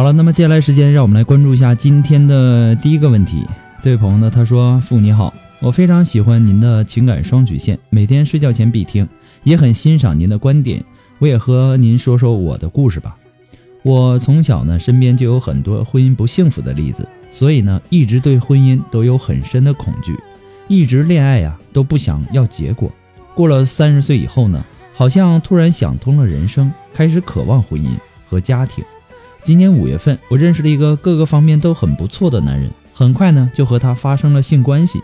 [0.00, 3.46] 好了，那么接下来时间，让我们来关注一下今天的第一个问题。
[3.82, 9.06] 这位朋友呢，他说：“父你好，我非常喜欢您的情感双曲线，每天睡觉前必听，
[9.42, 10.82] 也很欣赏您的观点。
[11.18, 13.14] 我也和您说说我的故事吧。
[13.82, 20.18] 我从小呢，身边就有很多婚姻不幸福的例子，所以呢，一直对婚姻都有很深的恐惧，
[20.66, 22.90] 一直恋爱呀都不想要结果。
[23.34, 27.90] 过了三十岁以后呢，好像突然想通了人生，开始渴望婚姻
[28.26, 28.82] 和家庭。”
[29.42, 35.02] 今年五月份，我认识了一个各个方面都很不错的男人，很快呢就和他发生了性关系。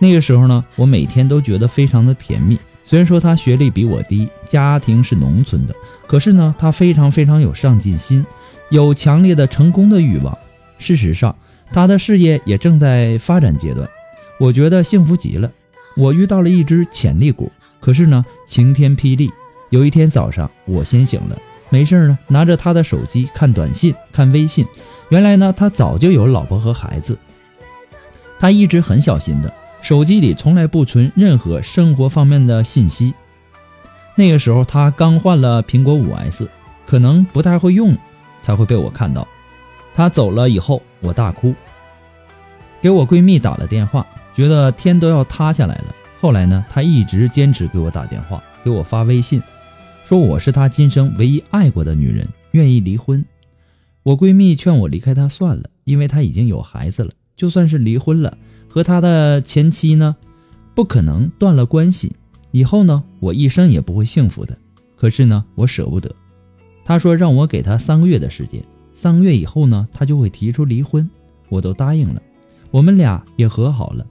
[0.00, 2.58] 那个时候呢，我每天都觉得非常的甜蜜。
[2.82, 5.74] 虽然说他学历比我低，家庭是农村的，
[6.06, 8.24] 可是呢，他非常非常有上进心，
[8.70, 10.36] 有强烈的成功的欲望。
[10.78, 11.34] 事实上，
[11.72, 13.88] 他的事业也正在发展阶段，
[14.38, 15.50] 我觉得幸福极了。
[15.96, 19.30] 我遇到了一只潜力股，可是呢，晴天霹雳，
[19.70, 21.38] 有一天早上我先醒了。
[21.74, 24.64] 没事呢，拿着他的手机看短信、看微信。
[25.08, 27.18] 原来呢，他早就有老婆和孩子。
[28.38, 29.52] 他一直很小心的，
[29.82, 33.12] 手机里从来不存任何生活方面的信息。
[34.14, 36.48] 那个时候他刚换了苹果五 S，
[36.86, 37.98] 可能不太会用，
[38.40, 39.26] 才会被我看到。
[39.96, 41.52] 他走了以后，我大哭，
[42.80, 45.86] 给我闺蜜打了电话，觉得天都要塌下来了。
[46.20, 49.42] 后来呢，他一直坚持给我打电话，给我发微信。
[50.04, 53.24] 说我是他今生唯一爱过的女人，愿意离婚。
[54.02, 57.10] 我闺蜜劝我离开他算了，因为他已经有孩子了。
[57.36, 58.36] 就算是离婚了，
[58.68, 60.14] 和他的前妻呢，
[60.74, 62.12] 不可能断了关系。
[62.50, 64.54] 以后呢，我一生也不会幸福的。
[64.94, 66.14] 可是呢，我舍不得。
[66.84, 68.62] 他说让我给他三个月的时间，
[68.92, 71.08] 三个月以后呢，他就会提出离婚。
[71.48, 72.20] 我都答应了，
[72.70, 74.06] 我们俩也和好了。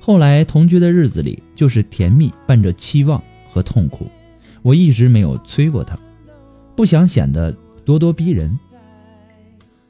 [0.00, 3.22] 后来同居的日子里，就是甜蜜伴着期望
[3.52, 4.08] 和痛苦。
[4.66, 5.96] 我一直没有催过他，
[6.74, 7.52] 不想显得
[7.84, 8.58] 咄咄逼人。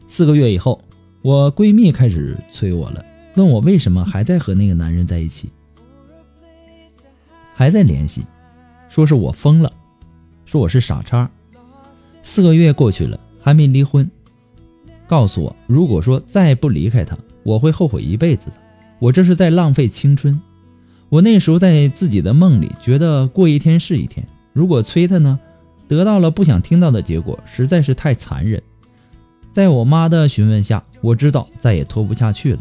[0.07, 0.79] 四个月以后，
[1.23, 3.03] 我闺蜜开始催我了，
[3.37, 5.49] 问我为什么还在和那个男人在一起，
[7.55, 8.23] 还在联系，
[8.91, 9.73] 说是我疯了，
[10.45, 11.27] 说我是傻叉。
[12.23, 14.07] 四个月过去了，还没离婚，
[15.07, 18.57] 告诉我，如果说再不离开他，我会后悔一辈子的。
[18.99, 20.39] 我这是在浪费青春。
[21.09, 24.23] 我那时候在自己的梦里，觉得过一天是一天。
[24.57, 25.39] 如果催他呢，
[25.87, 28.63] 得到了不想听到的结果，实在是太残忍。
[29.53, 32.61] 在我妈的询问下，我知道再也拖不下去了，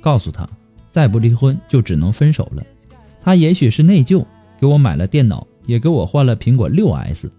[0.00, 0.48] 告诉他，
[0.88, 2.64] 再不离婚就只能分手了。
[3.20, 4.24] 他也许是内疚，
[4.58, 7.30] 给我买了电脑，也给我换了苹果六 S。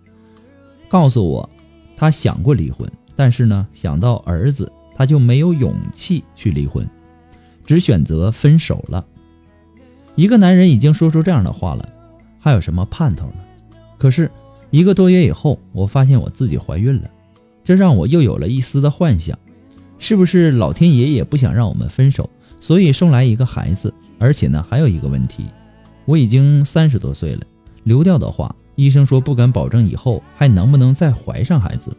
[0.87, 1.49] 告诉我，
[1.95, 6.87] 他想过离婚，但是呢，想到儿子，他就没有勇气去离婚，
[7.65, 9.03] 只选择分手了。
[10.13, 11.89] 一个男人已经说出这样的话了，
[12.37, 13.39] 还有什么盼头呢？
[13.97, 14.29] 可是
[14.69, 17.09] 一个多月以后，我发现我自己怀孕了，
[17.63, 19.37] 这让我又有了一丝的幻想：
[19.97, 22.29] 是不是老天爷也不想让我们分手，
[22.59, 23.93] 所以送来一个孩子？
[24.19, 25.45] 而且呢，还有一个问题，
[26.05, 27.41] 我已经三十多岁了，
[27.83, 28.55] 流掉的话。
[28.75, 31.91] 医生说不敢保证以后还能不能再怀上孩子。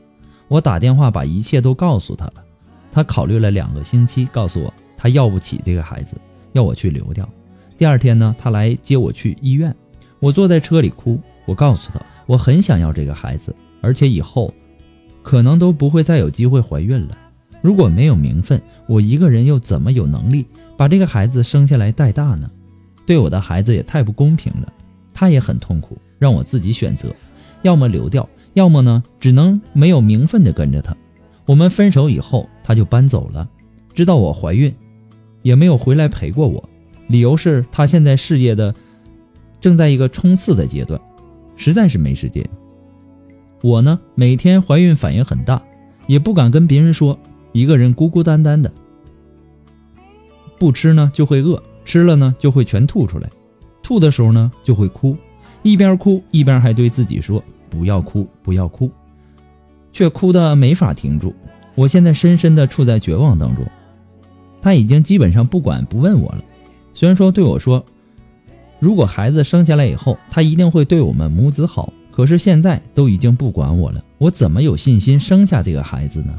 [0.46, 2.34] 我打电话把一切都告诉他了，
[2.92, 6.14] 他考虑了两个星期，告诉我他要不起这个孩子，
[6.52, 7.28] 要我去流掉。
[7.76, 9.74] 第二天呢，他来接我去医院，
[10.20, 11.20] 我坐在车里哭。
[11.48, 14.52] 我告诉他，我很想要这个孩子，而且以后
[15.22, 17.16] 可能都不会再有机会怀孕了。
[17.62, 20.44] 如果没有名分，我一个人又怎么有能力
[20.76, 22.46] 把这个孩子生下来带大呢？
[23.06, 24.70] 对我的孩子也太不公平了，
[25.14, 25.96] 他也很痛苦。
[26.18, 27.14] 让我自己选择，
[27.62, 30.94] 要么流掉，要么呢，只能没有名分的跟着他。
[31.46, 33.48] 我们分手以后，他就搬走了，
[33.94, 34.74] 知道我怀孕，
[35.42, 36.68] 也没有回来陪过我。
[37.06, 38.74] 理由是他现在事业的
[39.62, 41.00] 正在一个冲刺的阶段，
[41.58, 42.42] 实在是没时间。
[43.60, 45.60] 我呢，每天怀孕反应很大，
[46.06, 47.18] 也不敢跟别人说，
[47.52, 48.72] 一个人孤孤单单的，
[50.58, 53.28] 不吃呢就会饿，吃了呢就会全吐出来，
[53.82, 55.16] 吐的时候呢就会哭。
[55.62, 58.88] 一边哭一边还对自己说：“不要哭，不要哭。”
[59.92, 61.34] 却哭的没法停住。
[61.74, 63.66] 我现在深深的处在绝望当中。
[64.62, 66.44] 他已经基本上不管不问我了。
[66.94, 67.84] 虽然说对我说
[68.78, 76.34] ：“如果孩子生下来以后，他一定会对我们母子好。”可是现在都已经不管我了，我怎么有信心生下这个孩子呢？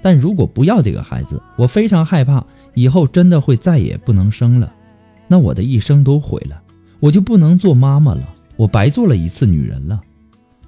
[0.00, 2.44] 但如果不要这个孩子，我非常害怕
[2.74, 4.72] 以后真的会再也不能生了，
[5.28, 6.60] 那我的一生都毁了，
[6.98, 8.22] 我就不能做妈妈了。
[8.56, 10.00] 我白做了一次女人了，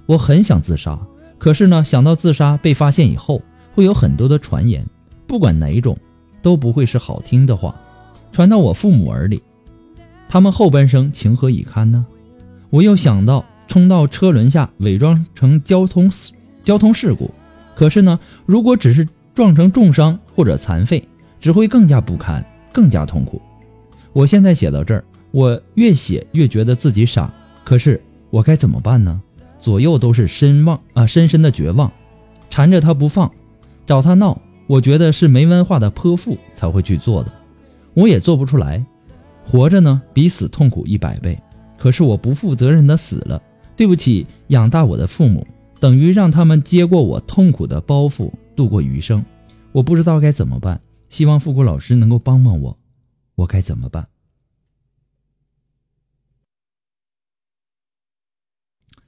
[0.05, 0.97] 我很想自杀，
[1.37, 3.41] 可是呢，想到自杀被发现以后
[3.73, 4.85] 会有很多的传言，
[5.27, 5.97] 不管哪一种，
[6.41, 7.75] 都不会是好听的话，
[8.31, 9.43] 传到我父母耳里，
[10.27, 12.05] 他们后半生情何以堪呢？
[12.69, 16.11] 我又想到冲到车轮下伪装成交通
[16.61, 17.31] 交通事故，
[17.75, 21.07] 可是呢，如果只是撞成重伤或者残废，
[21.39, 23.41] 只会更加不堪，更加痛苦。
[24.13, 27.31] 我现在写到这儿，我越写越觉得自己傻。
[27.63, 29.21] 可是我该怎么办呢？
[29.59, 31.91] 左右都是深望啊，深深的绝望，
[32.49, 33.31] 缠着他不放，
[33.87, 34.39] 找他闹。
[34.67, 37.31] 我觉得是没文化的泼妇才会去做的，
[37.93, 38.83] 我也做不出来。
[39.45, 41.39] 活着呢，比死痛苦一百倍。
[41.77, 43.41] 可是我不负责任的死了，
[43.75, 45.45] 对不起养大我的父母，
[45.79, 49.23] 等于让他们接过我痛苦的包袱，度过余生。
[49.71, 52.77] 我不知道该怎么办，希望复古老师能够帮帮我，
[53.35, 54.07] 我该怎么办？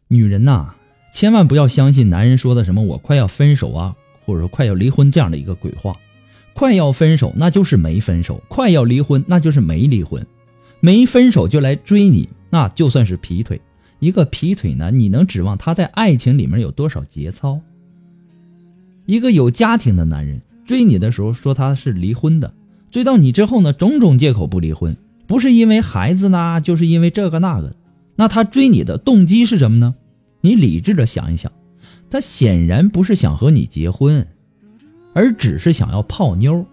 [0.10, 0.76] 女人呐，
[1.12, 5.98] 千万不要相信男人说的什么“我快要分手啊”或者说“快要离婚”这样的一个鬼话。
[6.58, 10.26] 快要分手，那就是没分手；快要离婚，那就是没离婚。
[10.80, 13.62] 没分手就来追你，那就算是劈腿。
[14.00, 17.60] 一个劈腿男，你能指望他在爱情里面有多少节操？
[19.06, 22.52] 一个有家庭的男人追你的时候说他是离婚的，
[22.90, 27.76] 追到你之后呢，种种借口不离婚，不是因为孩子呢，就是因为这个那个。
[28.16, 29.94] 那他追你的动机是什么呢？
[30.42, 31.52] 你理智的想一想，
[32.10, 34.26] 他显然不是想和你结婚，
[35.18, 36.64] 而只是想要泡妞。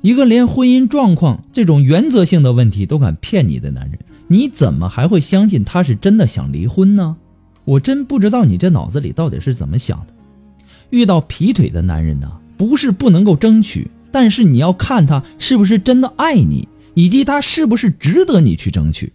[0.00, 7.16] 一个连婚姻状况这种原则性的问题都敢骗你的男人，你怎么还会相信他是真的想离婚呢？
[7.64, 10.14] 我真不知道你这脑子里到底是怎么想的。
[10.90, 16.68] 遇到劈腿的男人呢，不是不能够争取，但是你要看他是不是真的爱你。
[16.94, 19.12] 以及他是不是值得你去争取？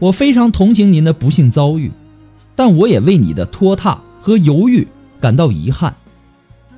[0.00, 1.90] 我非常同情您的不幸遭遇，
[2.60, 4.86] 但我也为你的拖沓和犹豫
[5.18, 5.96] 感到遗憾。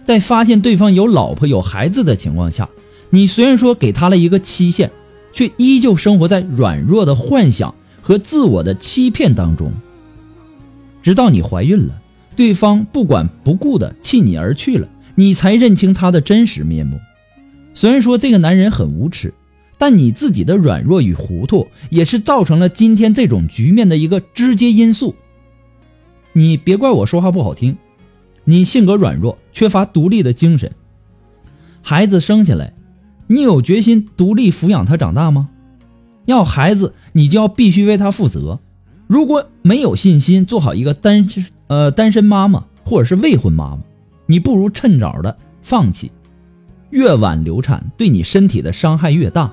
[0.04, 2.68] 在发现对方有老婆有孩子的情况下，
[3.10, 4.92] 你虽然说给他了一个期限，
[5.32, 9.72] 却依旧生活在软弱的幻想和自我的欺骗当中。
[11.02, 12.00] 直到你怀孕了，
[12.36, 14.86] 对方不管不顾的弃你而去了，
[15.16, 17.00] 你才认清他的真实面目。
[17.74, 19.34] 虽然说这个男人很无耻，
[19.78, 25.16] 但你自己的软弱与糊涂也是造成了今天这种局面的一个直接因素。
[26.32, 27.76] 你别怪我说话不好听，
[28.44, 30.72] 你性格软弱，缺乏独立的精神。
[31.82, 32.72] 孩子生下来，
[33.26, 35.50] 你有决心独立抚养他长大吗？
[36.24, 38.60] 要孩子，你就要必须为他负责。
[39.06, 43.82] 如果没有信心做好一个单身呃单身妈妈或者是未婚妈妈，
[44.26, 46.10] 你不如趁早的放弃。
[46.90, 49.52] 越晚流产，对你身体的伤害越大，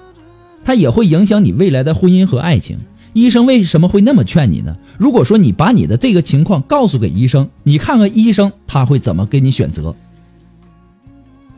[0.63, 2.77] 它也会影响你未来的婚姻和爱情。
[3.13, 4.75] 医生为什么会那么劝你呢？
[4.97, 9.95] 如果说你把你的这个情况告诉给医生，你看看医生他会怎么给你选择？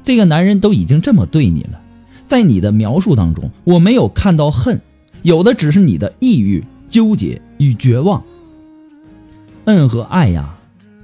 [0.03, 1.81] 这个男人都已经这么对你了，
[2.27, 4.79] 在你的描述当中，我没有看到恨，
[5.24, 8.24] 有的只是你的抑郁、纠结与绝望。
[9.65, 10.55] 恨和爱呀，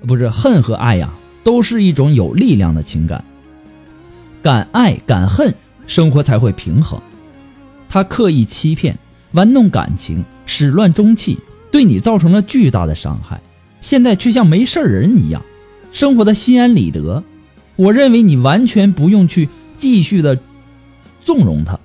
[0.07, 1.13] 不是恨和爱呀，
[1.43, 3.23] 都是一种有力量的情感。
[4.41, 5.53] 敢爱敢恨，
[5.87, 6.99] 生活才会平衡。
[7.89, 8.97] 他刻意欺骗。
[9.33, 11.37] 玩弄感情，始乱终弃，
[11.69, 13.39] 对你造成了巨大的伤害。
[13.79, 15.43] 现在却像没事人一样，
[15.91, 17.23] 生活的心安理得。
[17.75, 20.39] 我认为你完全不用去继续的
[21.23, 21.79] 纵容他。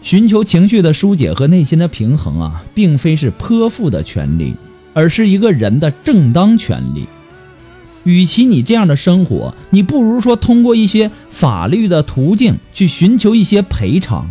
[0.00, 4.54] 寻求情绪的疏解和内心的平衡啊，并非是泼妇的权利，
[4.94, 7.08] 而是一个人的正当权利。
[8.04, 14.30] 与其你这样的生活，你不如说通过一些法律的途径去寻求一些赔偿。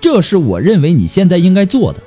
[0.00, 2.00] 这是我认为你现在应该做的，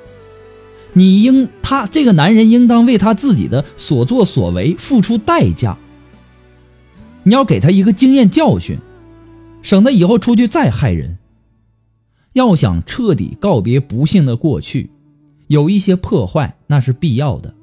[0.93, 5.77] 你应他这个男人应当为他自己的所作所为付出代价。
[7.23, 8.77] 你要给他一个经验教训，
[9.61, 11.17] 省得以后出去再害人。
[12.33, 14.89] 要想彻底告别不幸的过去，
[15.47, 17.53] 有一些破坏那是必要的，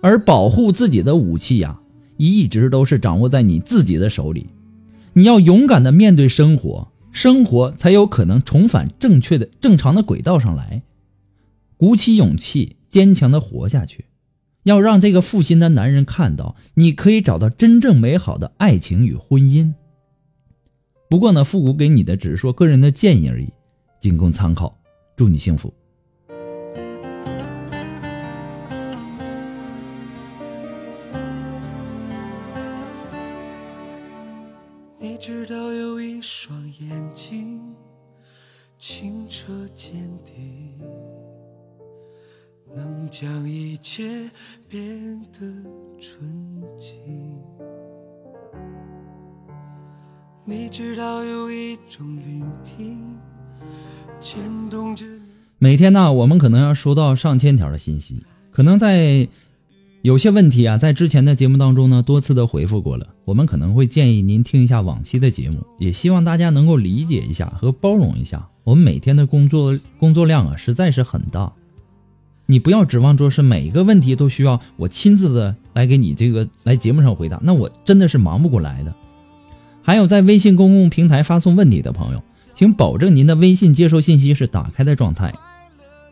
[0.00, 1.80] 而保护自己的武器呀，
[2.16, 4.46] 一直都是掌握在你自己的手里。
[5.12, 6.88] 你要勇敢的面对生活。
[7.16, 10.82] 生活才有可能重返正确的、正常的轨道上来。
[11.78, 14.04] 鼓起勇气，坚强的活下去，
[14.64, 19.72] 要让这个负心的男人看到，你可以找到真正美好的爱情与婚姻。
[21.08, 23.48] 不过呢，复古给你的只是说个人的建议而已，
[23.98, 24.78] 仅供参考。
[25.16, 25.72] 祝你幸福。
[56.26, 59.28] 我们可能要收到上千条的信息，可能在。
[60.02, 63.08] 有些问题啊，在之前的节目当中呢，多次的回复过了。
[63.24, 68.46] 我们可能会建议您听一下往期的节目，也希望大家能够理解一下和包容一下。
[68.62, 71.52] 我们每天的工作工作量啊，实在是很大，
[72.46, 78.94] 你不要指望说是每一个问题都需要我亲自的来给你这个来节目上回答，那我真的是忙不过来的。
[79.82, 82.22] 还有在微信公共平台发送问题的朋友，
[82.54, 85.34] 请保证您的微信接收信息是打开的状态。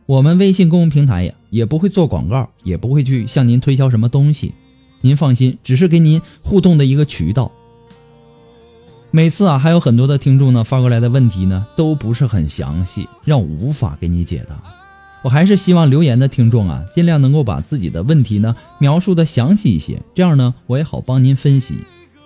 [0.06, 4.52] 我们微信公众平台呀，也不会做广告，也不会去向您推销什么东西，
[5.00, 7.50] 您放心，只是给您互动的一个渠道。
[9.10, 14.60] 每次啊，还有很多的听众呢发过来的问题呢，都不是很详细，让我无法给你解答。
[15.22, 21.78] 我还是希望留言的听众啊，尽量能够把自己的问题呢描述的详细一些，这样呢，我也好帮您分析。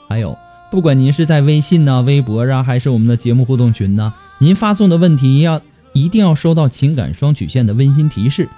[0.08, 0.36] 还有，
[0.72, 5.60] 不管您是在微信呢、微博啊，还是我们的节目互动群呢，您发送的问题要。
[6.02, 8.48] 一定要收到情感双曲线的温馨提示，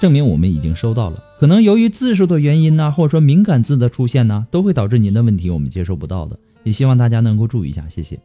[0.00, 1.22] 证明我们已经收到了。
[1.38, 6.38] 可能由于字数的原因呢，或者说敏感字的出现呢，都会导致您的问题我们接收不到的。
[6.64, 8.18] 也希望大家能够注意一下，谢谢。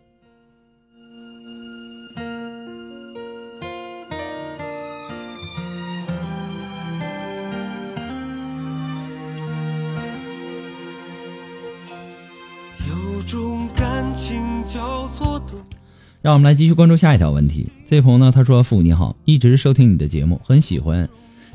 [16.24, 17.68] 让我们来继续关注下一条问题。
[17.86, 21.10] 这位朋友呢，他说：“父你好，一直收听你的节目，很喜欢。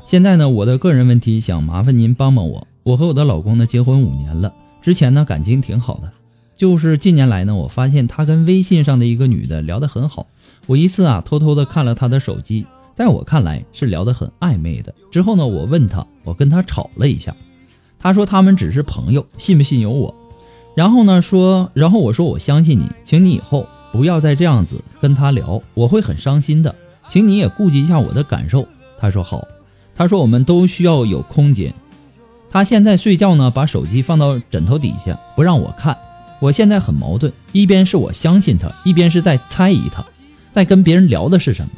[0.05, 2.67] 现在呢，我的个人问题想麻烦您帮帮我。
[2.83, 6.11] 我和我的老公呢，结婚五年了，之前呢感情挺好的，
[6.55, 10.27] 就是近年来呢，我发现他跟微信上的一个女的聊得很好。
[10.67, 14.93] 我一次啊，偷偷的看了他的手机，在我看来是聊得很暧昧的。
[15.09, 17.35] 之后呢，我问他，我跟他吵了一下，
[17.97, 20.13] 他说他们只是朋友，信不信由我。
[20.75, 26.73] 然后呢，说，然后我说我相信你，请你以后。”不要再这样子跟他聊，我会很伤心的，
[27.09, 28.67] 请你也顾及一下我的感受。
[28.97, 29.47] 他说好，
[29.95, 31.73] 他说我们都需要有空间。
[32.51, 35.97] 他现在睡觉呢，把手机放到枕头底下，不让我看。
[36.39, 40.03] 我现在很矛盾，一边是我相信他，一边是在猜疑他，
[40.53, 41.71] 在跟别人聊的是什么。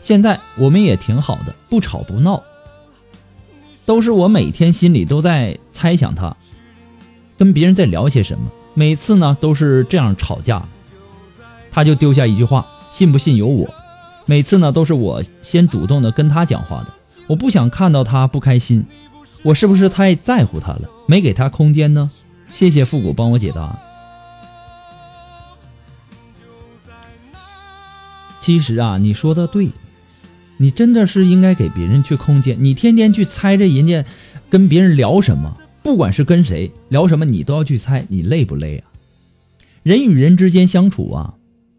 [0.00, 2.42] 现在我们也挺好的，不吵不闹，
[3.84, 6.36] 都是我每天心里都在猜想他，
[7.36, 8.48] 跟别人在聊些什么。
[8.74, 10.66] 每次呢都是这样吵架。
[11.76, 13.68] 他就丢下一句话：“信不信由我。”
[14.24, 16.94] 每次呢，都是我先主动的跟他讲话的。
[17.26, 18.82] 我不想看到他不开心，
[19.42, 22.10] 我是不是太在乎他了，没给他空间呢？
[22.50, 23.78] 谢谢复古帮我解答。
[28.40, 29.68] 其实啊，你说的对，
[30.56, 32.56] 你真的是应该给别人去空间。
[32.58, 34.02] 你天天去猜着人家
[34.48, 38.88] 跟别人聊什么，不管是跟谁聊什么，你都要去猜，你累不累啊？
[39.82, 41.34] 人与人之间相处啊，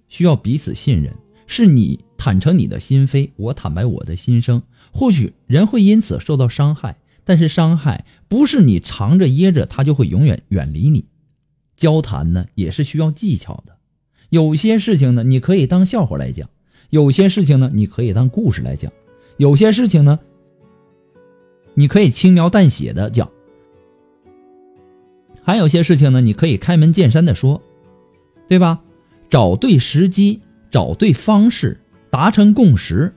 [0.07, 1.13] 需要彼此信任，
[1.45, 4.61] 是你坦诚你的心扉，我坦白我的心声。
[4.91, 11.05] 或许人会因此受到伤害，但是伤害不是你藏着掖着，他就会永远远离你。
[11.75, 13.77] 交谈呢，也是需要技巧的。
[14.29, 16.47] 有些事情呢，你可以当笑话来讲；
[16.89, 18.89] 有些事情呢，你可以当故事来讲；
[19.37, 20.19] 有些事情呢，
[21.75, 23.27] 你可以轻描淡写的讲；
[25.43, 27.61] 还有些事情呢，你可以开门见山的说，
[28.47, 28.81] 对吧？
[29.29, 30.41] 找对时机，
[30.71, 31.79] 找对方式，
[32.09, 33.13] 达成共识，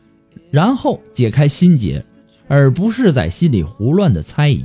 [0.50, 2.04] 然后解开心结，
[2.48, 4.64] 而不是在心里胡乱的猜疑。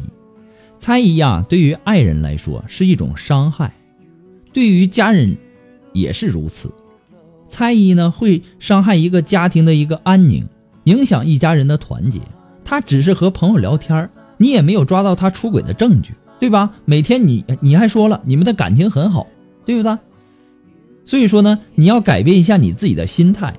[0.80, 3.74] 猜疑啊，对于爱人来说是一种伤害，
[4.54, 5.36] 对于家人。
[5.94, 6.70] 也是如此，
[7.48, 10.46] 猜疑呢会伤害一个家庭的一个安宁，
[10.84, 12.20] 影响一家人的团结。
[12.66, 16.70] 他只是和朋友聊天你也没有抓到他出轨的证据，对吧？
[16.84, 19.26] 每天你你还说了你们的感情很好，
[19.66, 19.98] 对不对？
[21.06, 23.54] 所以说呢，你要改变一下你自己的心态。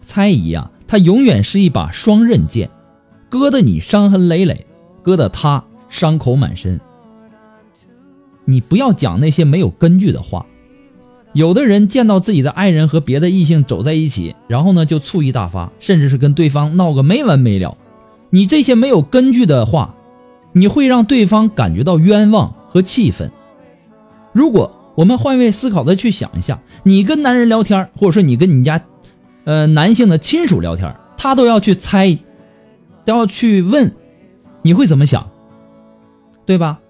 [0.00, 2.70] 猜疑啊，它永远是一把双刃剑，
[3.28, 4.64] 割得你伤痕累累，
[5.02, 6.80] 割得他伤口满身。
[8.46, 10.46] 你不要讲那些没有根据的话。
[11.34, 17.76] 有的人见到自己的爱人和别的异性走在一起，然后呢就醋意大发，甚至是跟对方闹个没完没了。
[18.30, 19.94] 你这些没有根据的话，
[20.52, 23.30] 你会让对方感觉到冤枉和气愤。
[24.32, 28.84] 如果我们换位思考的去想一下，你跟男人聊天，或者说你跟你家，
[29.44, 32.18] 呃男性的亲属聊天，他都要去猜，
[33.04, 33.94] 都要去问，
[34.62, 35.30] 你会怎么想？
[36.44, 36.80] 对吧？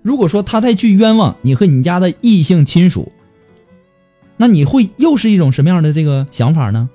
[0.00, 3.12] 如果说他再去冤枉你和你家的异性亲属。
[4.38, 6.88] 那你会又是一种什么样的这个想法呢？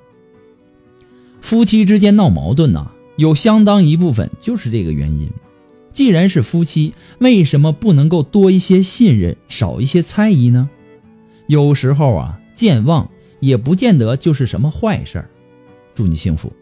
[1.39, 5.30] 夫妻之间闹矛盾呢，有相当一部分就是这个原因。
[5.98, 10.70] 既然是夫妻，为什么不能够多一些信任，少一些猜疑呢？
[11.48, 15.28] 有时候啊，健忘也不见得就是什么坏事儿。
[15.96, 16.54] 祝你幸福。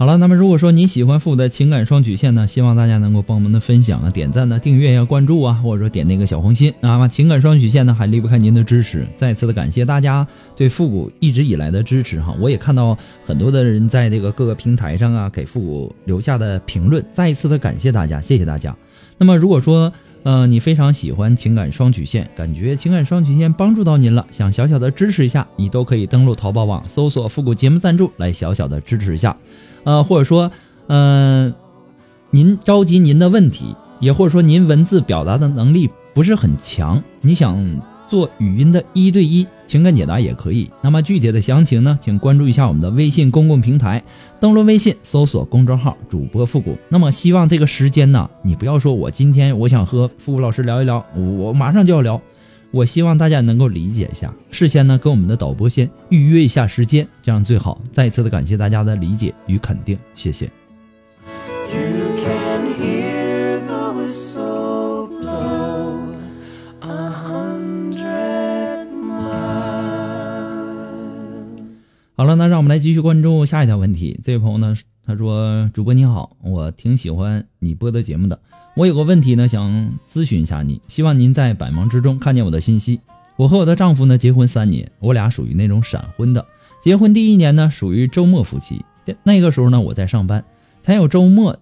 [0.00, 7.06] 好了，那么如果说你喜欢父母的情感双曲线呢，希望大家能够帮忙的分享啊、点赞呢、订阅呀、关注啊，或者说点那个小红心啊。
[7.06, 9.06] 情感双曲线呢，还离不开您的支持。
[9.18, 18.74] 再次的感谢大家对复古一直以来的支持哈，我也看到很多的人在这个各个平台上啊给复古留下的评论，再一次的感谢大家，谢谢大家。
[19.18, 29.36] 那么如果说呃你非常喜欢情感双曲线，感觉情感双曲线帮助到您了，想小小的支持一下，你都可以登录淘宝网搜索复古节目赞助来小小的支持一下。
[29.84, 30.50] 呃，或者说，
[30.88, 31.54] 嗯，
[32.30, 40.68] 您着急您的问题，也或者说您文字表达的能力不是很强，你想做语音的一对一情感解答也可以。
[40.82, 44.02] 那么具体的详情呢，请关注一下我们的微信公共平台，
[44.40, 46.76] 登录微信搜索公众号主播复古。
[46.88, 52.20] 那么希望这个时间呢，你不要说我今天我想和复古老师聊一聊，我马上就要聊。
[52.72, 57.80] 我希望大家能够理解一下，事先呢跟我们的导播先预约一下时间，这样最好。
[57.90, 60.48] 再一次的感谢大家的理解与肯定，谢谢。
[72.14, 74.20] 好了，那让我们来继续关注下一条问题。
[74.22, 74.76] 这位朋友呢，
[75.10, 78.38] 他说：“主播你好，我挺喜欢你播的节目的。”
[78.76, 83.00] 我有个问题呢，想咨询一下你，希望您在百忙之中看见我的信息。
[83.34, 86.46] 我和我的丈夫呢结婚三年，我俩属于那种闪婚的。
[86.80, 88.84] 结婚第一年呢属于周末夫妻，
[89.24, 90.44] 那个时候呢我在上班，
[90.80, 91.58] 才有周末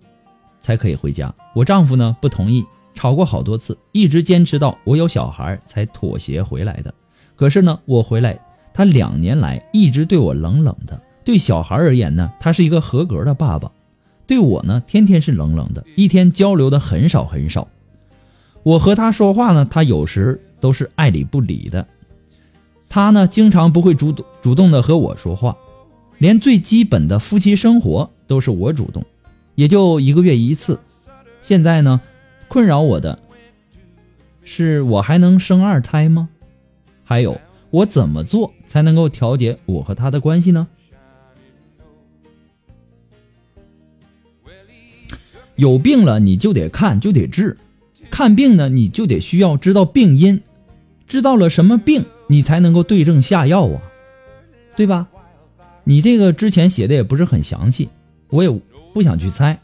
[0.61, 1.35] 才可以回家。
[1.55, 6.93] 我丈夫呢不同意，吵过好多次，一直坚持到我有小孩才妥协回来的。
[7.35, 8.39] 可是呢我回来，
[8.75, 13.71] 他两年来一直对我冷冷的，对小孩而言呢他是一个合格的爸爸。
[14.27, 17.69] 对我呢，天天是冷冷的，一天交流的很少很少。
[18.63, 21.87] 我和他说话呢，他有时都是爱理不理的。
[22.89, 25.55] 他呢，经常不会主动主动的和我说话，
[26.17, 29.05] 连最基本的夫妻生活都是我主动，
[29.55, 30.81] 也就一个月一次。
[31.43, 32.01] 现在呢，
[32.49, 33.19] 困扰我的
[34.45, 36.31] 是我还能生二胎吗？
[37.05, 37.39] 还有，
[37.69, 40.69] 我怎么做才能够调节我和他的关系呢？
[45.59, 47.57] 有病了你就得看，就得治。
[48.11, 50.41] 看病呢，你就得需要知道病因，
[51.09, 53.83] 知道了什么病，你才能够对症下药啊，
[54.77, 55.09] 对吧？
[55.83, 57.89] 你这个之前写的也不是很详细，
[58.31, 58.61] 我也
[58.95, 59.59] 不想去猜。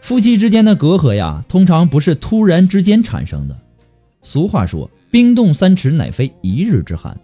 [0.00, 3.56] 夫妻之间的隔阂呀，通常不是突然之间产生的。
[4.24, 7.16] 俗话说：“冰冻三尺，乃非一日之寒。”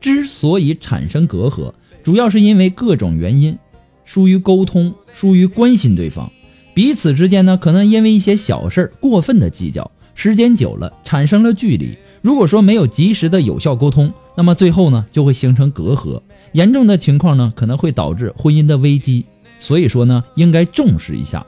[0.00, 1.72] 之所以产生隔阂，
[2.02, 3.56] 主要是因为各种原因，
[4.04, 6.30] 疏于沟通，疏于关心对方。
[6.74, 11.96] 彼此之间呢，可能因为一些小事儿过分的计较，时间久了产生了距离。
[12.20, 16.20] 如果说没有及时的有效沟通，那么最后呢，就会形成隔阂。
[16.52, 19.24] 严重的情况呢，可能会导致婚姻的危机。
[19.58, 21.46] 所以说呢，应该重视一下。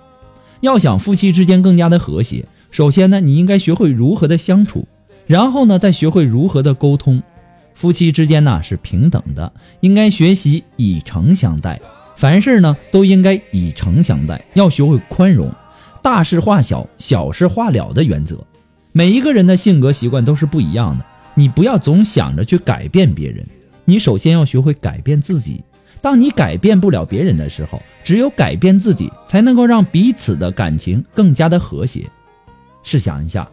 [0.61, 4.87] 要想夫妻之间更加的和谐，首先呢，你应该学会如何的相处，
[5.27, 7.23] 然后呢，再学会如何的沟通。
[7.75, 11.81] 夫妻之间呢是平等的，应该学习以诚相待。
[12.17, 15.53] 凡事呢都应该以诚相待，要学会宽容，
[16.03, 18.39] 大事化小，小事化了的原则。
[18.93, 23.47] 每一个人的性格习惯都是不一样的，你不要总想着去改变别人，
[23.85, 25.63] 你首先要学会改变自己。
[26.01, 32.07] 当你改变不了别人的时候，只有改变自己，才能够让彼此的感情更加的和谐。
[32.83, 33.47] 试想一下，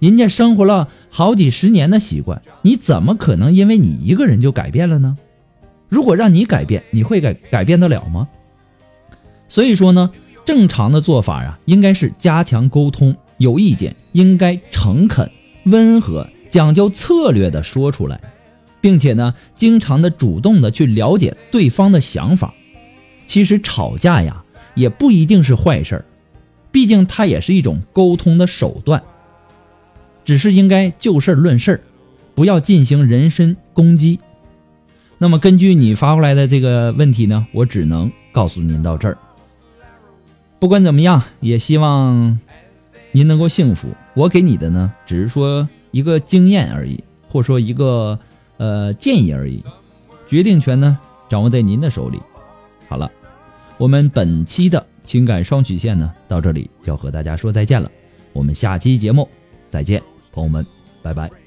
[0.00, 5.16] 人家生活了好几十年的习惯，你怎么可能因为你一个人就改变了呢？
[5.90, 8.26] 如果让你改变，你会改改变得了吗？
[9.48, 10.10] 所以说呢，
[10.46, 15.30] 正常的做法啊，应该是加强沟通，有意见应该诚恳、
[15.64, 18.20] 温和、讲究策略的说出来，
[18.80, 22.54] 并且呢，经常的主动的去了解对方的想法。
[23.26, 26.04] 其实吵架呀，也不一定是坏事儿，
[26.70, 29.02] 毕竟它也是一种沟通的手段。
[30.24, 31.82] 只是应该就事论事，
[32.36, 34.20] 不要进行人身攻击。
[35.22, 39.18] 那么根据你发过来的这个问题呢，我只能告诉您到这儿。
[40.58, 42.38] 不管怎么样，也希望
[43.12, 43.88] 您能够幸福。
[44.14, 48.18] 我给你的呢，只是说一个经验而已，或者说一个
[48.56, 49.62] 呃建议而已，
[50.26, 52.18] 决定权呢掌握在您的手里。
[52.88, 53.10] 好了，
[53.76, 57.90] 我们本期的情感双曲线呢到这里就要和大家说再见了，
[58.32, 59.28] 我们下期节目
[59.68, 60.02] 再见，
[60.32, 60.66] 朋友们，
[61.02, 61.39] 拜拜。